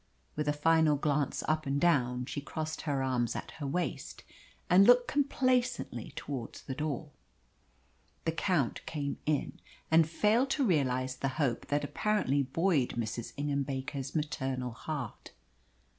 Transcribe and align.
With 0.35 0.47
a 0.47 0.51
final 0.51 0.95
glance 0.95 1.43
up 1.47 1.67
and 1.67 1.79
down, 1.79 2.25
she 2.25 2.41
crossed 2.41 2.81
her 2.89 3.03
arms 3.03 3.35
at 3.35 3.51
her 3.61 3.67
waist 3.67 4.23
and 4.67 4.87
looked 4.87 5.07
complacently 5.07 6.11
towards 6.15 6.63
the 6.63 6.73
door. 6.73 7.11
The 8.25 8.31
Count 8.31 8.83
came 8.87 9.19
in, 9.27 9.59
and 9.91 10.09
failed 10.09 10.49
to 10.57 10.65
realise 10.65 11.13
the 11.13 11.27
hope 11.37 11.67
that 11.67 11.83
apparently 11.83 12.41
buoyed 12.41 12.95
Mrs. 12.97 13.33
Ingham 13.37 13.61
Baker's 13.61 14.15
maternal 14.15 14.71
heart. 14.71 15.33